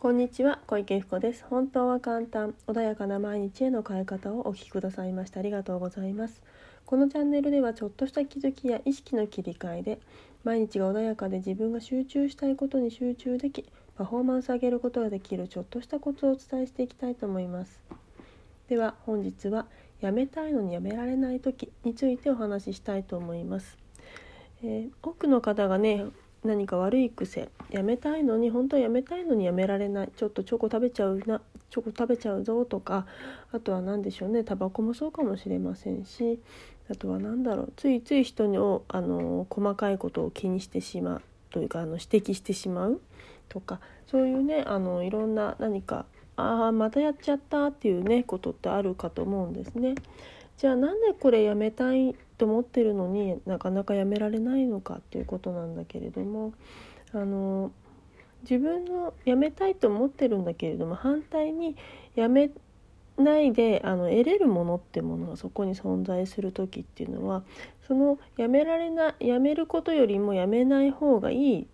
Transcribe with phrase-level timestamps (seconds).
[0.00, 1.44] こんにちは小池福子です。
[1.50, 6.40] 本当は簡単穏やかな毎日への変え方をお聞きくださいましてありがとうございます。
[6.86, 9.98] このチャンネルではちょっとした気づきや意識の切り替えで
[10.42, 17.78] 毎日が穏やかで自分が集中したいことに集中できパフォーマンスを上げることができるちょっとしたコツをお伝えしていきたいと思います。
[18.70, 19.66] では本日は
[20.00, 23.76] やめたいのにやめられない時についてお話ししたいと思います、
[24.62, 26.06] えー、多くの方がね
[26.44, 30.08] 何か悪い癖やめたいのに本当はやめたいのにやめられない。
[30.16, 33.06] ちょっとチョコ食べちゃうなチョコ食べちゃうぞとか
[33.52, 34.42] あとは何でしょうね。
[34.42, 36.40] タバコもそうかもしれませんし
[36.90, 37.72] あとは何だろう。
[37.76, 43.00] ついつい人のあの細かいことを気にしてしまうというかあの指摘してしまう
[43.48, 49.94] とかそういうねあのいろんな何かああまたやっちゃったっていうねことってあるかと思うんですね。
[50.56, 56.54] じゃあなんでこれやめたいと思ってるのになかなかやめられないのかっていうことなんだけれども
[57.12, 57.70] あの
[58.44, 61.76] 自分のやめたいと思ってるんだけれども反対に
[62.14, 62.50] やめ
[63.18, 67.42] ないであの得れるものってものがそこに存在する時っていうのは
[67.86, 71.66] そのやめられなやめることよりもやめない方がいいっ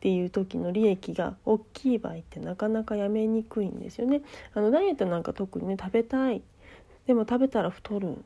[0.00, 4.22] ていう時の利益が大きい場合ってなかなかやめにくいんですよね。
[4.54, 6.42] あのダイエットなんか特にね食べたい
[7.06, 8.16] でも食べたら太る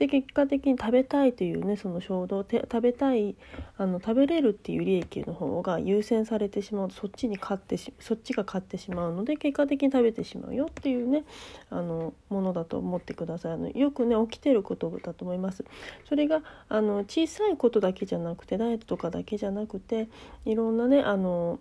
[0.00, 3.36] で結果的に食べたいというねその衝動て食べたい
[3.76, 11.24] あの食べれるっていう利益の方が優先されてしまうとそっちに勝ってしそっちが勝ってしまうので結果的に食べてしまうよっていうね
[11.68, 13.52] あのものだと思ってください。
[13.52, 15.66] あのよくね起きてることだと思います。
[16.08, 20.08] それがあの小さいことだけじゃなくてダイエットとかだけじゃなくて
[20.46, 21.58] いろんなねあの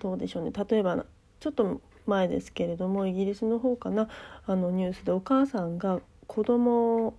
[0.00, 0.50] どうでしょうね。
[0.68, 1.06] 例えば
[1.38, 4.08] ちょっと前ですけれどもイギリスの方かな。
[4.46, 7.14] あのニュースでお母さんが子供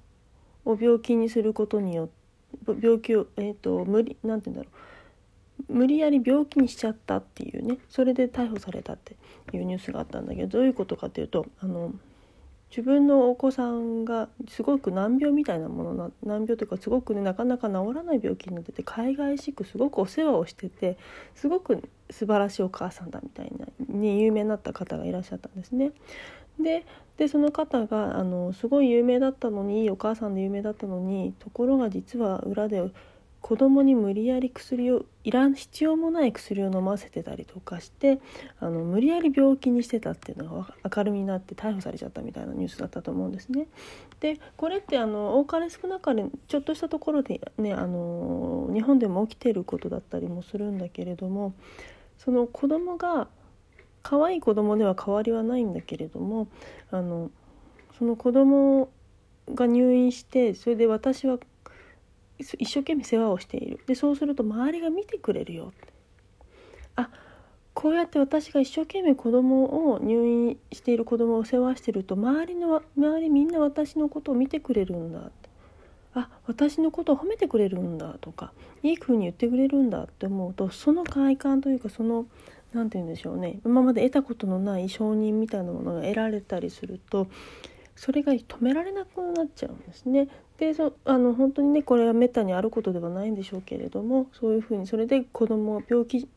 [0.64, 2.20] を病気にすることによって
[2.82, 4.72] 病気を、えーと、無理なんて言うんだろ
[5.70, 9.16] う無理やり病気にしちゃったっていうねそれで逮捕されたって
[9.54, 11.94] いうニュースがあったんだけどどういうことかっていうとあの
[12.70, 20.98] 自分のお子さんがすごく難病みたいなものな難病というかすごくねなかなか治らない病気になってて海外しくすごくお世話をしてて
[21.36, 25.92] すごく素晴らしいお母さんだみたいなに有名になった方がいらっしゃったんですね。
[26.60, 26.86] で
[27.18, 32.82] でその方があのすごい有名だったのにいいお母さんで有名だったのにところが実は裏で
[33.42, 38.20] 子供に無理やり薬をいらん必要もない薬を飲ませてたりとかして
[38.60, 43.68] あの無理やり病気にしてたっていうのが明るみになって逮捕されちゃったみたいなニュースだったと思うんですね。
[44.20, 51.54] でこれってあの多かれ少なかれちょっとしたところでねあの日本でも起きてることだったりもするんだけれども
[52.18, 53.30] その子供が
[54.02, 56.48] 可愛い子供では変わりはないんだけれども
[56.92, 57.32] あの
[57.98, 58.90] その子供
[59.54, 61.38] が入院してそれで私は
[62.38, 63.80] 一生懸命世話をしている。
[63.86, 65.74] でそうすると周りが見てくれるよ。
[66.96, 67.10] あ
[67.74, 75.32] こうやって私が一生懸命子供を入院している子供を世話してると周りの周りみんな私のことを見てくれるんだ。
[76.14, 82.26] あ私のことを褒めてくれるんだとかいい風に言ってくれるんだって思うとその快感というかその
[82.74, 87.28] 何て言うんでしょうね今まで得たことのない承認みたいなものが得られたりすると
[87.96, 90.30] それが止められなくなっちゃうんですね。
[90.58, 96.28] でそあの本当にねこれはめったにあることではないんでしょうけれどもそういうふうにそれで子供病気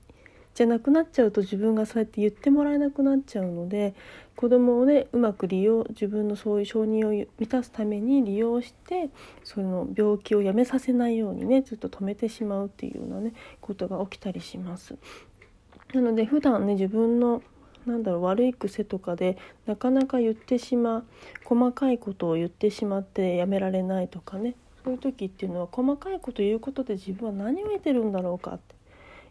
[0.54, 3.94] じゃなくなっちゃうと自分がそうやって言ってもらえなくなっちゃうので
[4.36, 9.08] 子供をねうまく利用自分のそういう承認を満たすために利用して
[9.44, 14.96] その病気をやめさせないようにねずっと止めてしまうっていうようなねことが起きたりします。
[15.92, 17.42] なので普段ね自分の
[17.86, 19.36] なんだろう悪い癖とかで
[19.66, 21.04] なかなか言ってしまう
[21.44, 24.54] 細かいことを言ってしまってやめられないとかね
[24.84, 28.74] そういう時っていうのは細かいこと言うことで自分は何を得てるんだろうかって。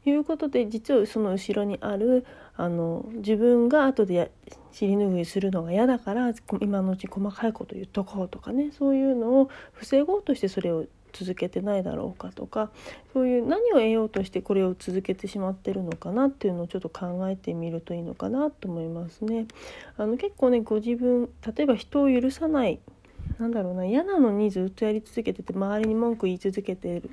[0.03, 4.31] いうことで実はその後ろにあるあの自分が後で
[4.71, 12.71] 尻拭いするのが嫌だから今のうち細かいこと言っとこうとかねそういうのを防ごうとしてそれを続けてないだろうかとか
[13.13, 19.47] そういう何を得ようとしてこれを続けてしまってるのかなっていうのをちょっと考えてみるといいのかなと思いますね。
[19.97, 22.79] あの結構ねご自分例えば人を許さない
[23.39, 27.09] なんだろうな嫌なのにずっとやり続けてて周りに文句言い続けてる。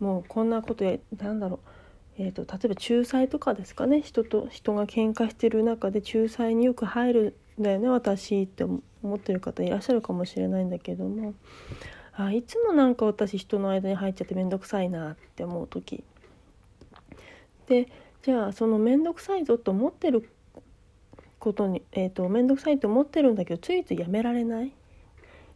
[0.00, 1.68] もうこんなことやなんだろう
[2.16, 4.00] えーと、例えば仲裁とかですかね。
[4.00, 8.80] 人と人が喧嘩してる中で仲裁によく入るんだよね私って思
[9.16, 11.34] ってる方いらっしゃるかもしれないんだけども。
[12.16, 16.04] あいつもなんか私人の間に入っちゃって面倒くさいなって思う時。
[17.66, 17.88] で
[18.22, 20.28] じゃあその面倒くさいぞと思ってる
[21.38, 24.72] ことに、えーと、面倒くさいと思ってるんだけどついついやめられない？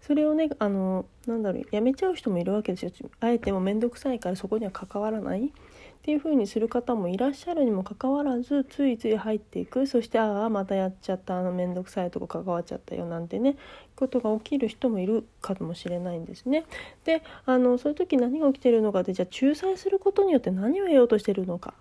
[0.00, 3.10] それをねあのなんだろうやめちゃう人もいるわけですよ。
[3.20, 5.52] あえても面倒くさいからそこには関わらない。
[5.98, 9.86] っていう風にする方もいらっしゃるにもかかわらずついつい入っていく。
[9.86, 11.38] そしてああまたやっちゃった。
[11.38, 13.04] あの面倒くさいとこ関わっちゃったよ。
[13.04, 13.56] なんてね
[13.96, 16.64] ことが起きる人もいるかもしれないんですね。
[17.04, 21.74] であのそういう時何が起きてるのかでじゃあ仲裁することによって何を得ようとしてるのか。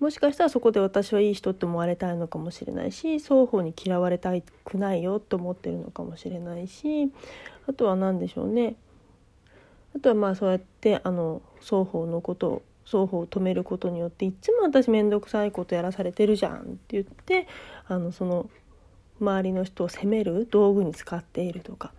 [0.00, 4.32] もしかしたらそこで私はいい人って思われたいのかもしれないし双方に嫌われた
[4.64, 7.10] くないよと思ってるのかもしれないし
[7.66, 8.76] あとは何でしょうね
[9.96, 17.48] あとはまあそうやってあの双方のことを双方を止めることによっていつも私面倒くさいことやらされてるじゃんって言って
[17.88, 18.48] あのその
[19.20, 21.92] 周りの人を責める道具に使っているとか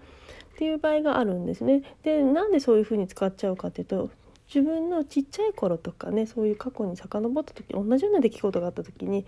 [0.54, 1.84] っていう場合があるんですね。
[2.04, 4.10] でなんでそういうふうに使っちゃうかっていうと
[4.54, 9.26] 自分のちっちゃい頃とかねそういう過去に遡った時同じような出来事があった時に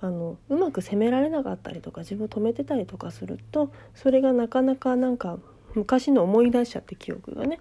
[0.00, 5.38] あのうまく責められなかったりとか自分を止めてたりとかするとそれがなかなかなんか
[5.74, 7.58] 昔の思い出しちゃって記憶がね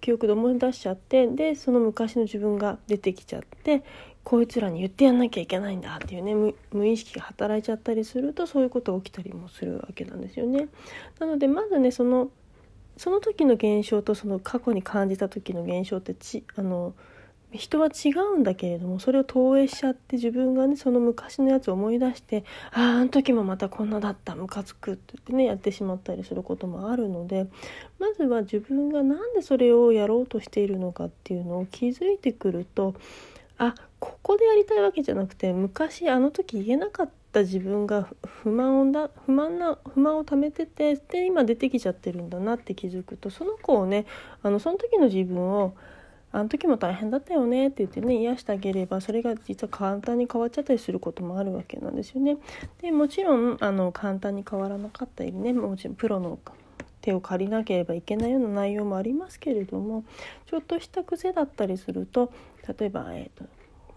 [0.00, 3.82] 記憶で思い出しちゃってでその昔の自分が出てきちゃって
[4.22, 10.68] こいつらに言ってやんなきゃいけないんだっていうね無意識が働いちゃったりするとそういうことが起きたりもするわけなんですよね。
[11.18, 12.30] なのでまずねその
[13.00, 16.92] その時の現象とその過去に感じた時の現象ってちあの
[17.50, 27.46] 人は違うんだけれどもそれを投影しちゃって自分がねその昔のやつを思い出して「あああの時もまたこんなだったムカつく」って言ってねやってしまったりすることもあるので
[27.98, 32.94] まずは自分が何でそれをやろうとしているのかっていうのを気づいてくると
[33.56, 38.08] あここでやりたいわけじゃなくて昔あの時言えなかったった自分が
[38.42, 44.04] 不満をだ不満な不満を溜めててで今出てきちゃってるんだなって気づくとその子をね
[44.42, 45.74] あのその時の自分を
[46.32, 52.36] あの時も大変だったよねって言ってね癒してあげればそれが実は簡単に変わっちゃったりすることもあるわけなんですよね。
[52.82, 56.38] でもちろんあの簡単に変わらなかったりねもちろんプロの
[57.00, 60.04] 手を借りなければいけないような内容もありますけれども
[60.46, 62.32] ちょっとした癖だったりすると
[62.78, 63.44] 例えば、えーと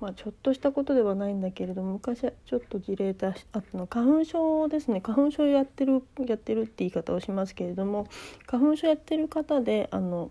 [0.03, 3.87] まあ、ちょっとしたことではないんだけれども昔はちょっと事例だあったの。
[3.87, 4.99] 花粉症ですね。
[4.99, 8.07] 花粉症やってるやってるって言い方をしますけれども
[8.45, 10.29] 花粉症やってる方であの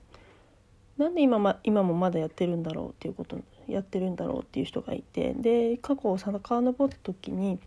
[0.98, 7.58] なんで今,、ま、今もまだやってるんだろうっていうことやってるんだろうっていう人がいてで過去を遡った時に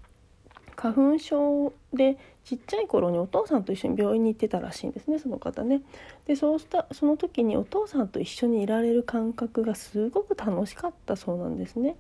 [0.75, 5.81] 花粉症でちっちゃい頃にお父さんと一緒に病院に行ってたらしいんですねその方ね。
[6.27, 11.95] でそうしたその時にお父さんと一緒にいられる感覚がすごく楽しかったそうなんですね。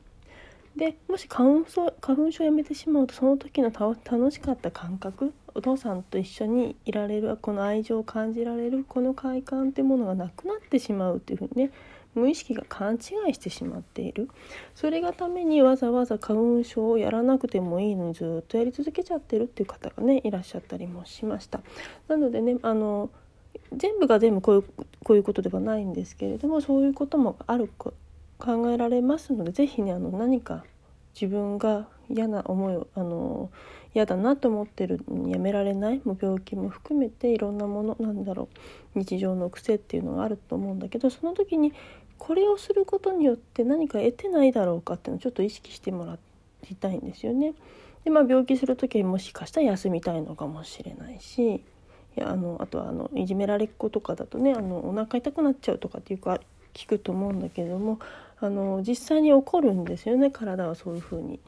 [0.75, 11.71] でもし花粉症花粉症をやめてしまうとその時の楽しかった感覚お父さんと一緒にいられるこの愛情を感じられるこの快感ってものがなくなってしまうっていうふうにね
[12.15, 14.29] 無意識が勘違いしてしまっている。
[14.73, 21.61] それがためにわざわざ花粉症をやらなくてもいいのにずっとやり続けちゃってるっていう方がねいらっしゃったりもしました。
[22.07, 23.09] なのでねあの
[23.73, 24.63] 全部が全部こういう
[25.03, 27.69] こういうことではないんですけれどもそういうこともある
[28.37, 30.63] 考えられますので是非ねあの何か
[31.13, 33.49] 自分が嫌な思いをあの
[33.93, 38.49] 嫌だなと思ってるやめられないもう病気も含めていろんなものなんだろ
[38.95, 41.73] う日常の癖っていうのがあると思うんだけどその時に
[42.17, 46.17] これをすることによって何か得てないだろうかっていうのをちょっと意識してもら
[46.69, 47.53] いたいんですよね。
[48.03, 51.61] でまあ病気する時もしかしたら休みたいのかもしれないしい
[52.15, 56.39] やあのあとはあのいじめられっ子とかだとねあのお腹痛くなっちゃうとかっていうか
[56.73, 57.99] 聞くと思うんだけども
[58.39, 61.39] あの実際に起こるんですよね体はそういうふうに。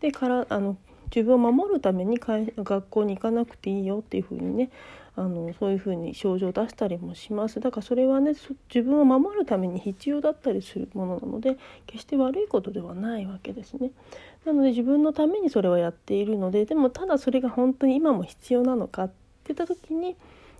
[0.00, 0.76] でからあの
[1.14, 4.70] 自分を守るために学校に行かなくていいよっていうふうにね
[5.18, 8.34] あのそういうふうに症状を出したりもしますだからそれはね
[8.72, 11.56] 自分を守るために必要だったりするものなので
[11.86, 13.90] 決して悪いことではないわけですね。
[14.44, 19.14] なので自分のためにそれはやっているのででもただそれが本当に今も必要なのかって
[19.52, 20.16] 言った時に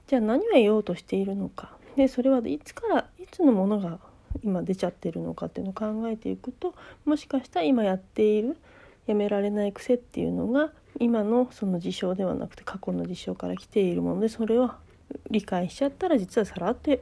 [0.08, 4.00] じゃあ何を得ようとしているのかでそれはいつからいつのものが
[4.42, 6.74] 今出ちゃってるのかっていうのを考えていくと
[7.04, 8.56] もしかしたら今やっている
[9.06, 14.70] やめられない癖っていうのが今のその事象ではなくて過去の事象から来ているものでそれを
[15.30, 17.00] 理解しちゃったら実はさらって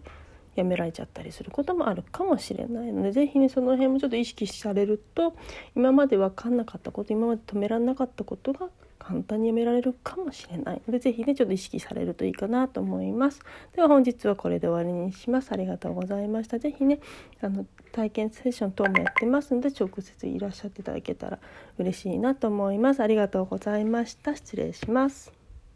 [0.57, 5.37] やめられちゃったりすることもあるかもしれないので是非ねその辺もちょっと意識されると
[5.75, 10.83] 今まで分かんなかったこと今まで止められなかったことが簡単にやめられるかもしれない。
[10.85, 13.41] ので是非ねちょっと意識されるといいかなと思います
[13.77, 15.53] では本日はこれで終わりにします。
[15.53, 16.59] ありがとうございました。
[16.59, 16.99] 是非ね
[17.41, 21.39] あの体験セッション等もやってますので直接いらっしゃっていただけたら
[21.79, 23.01] 嬉しいなと思います。
[23.01, 24.35] ありがとうございました。
[24.35, 25.36] 失礼します。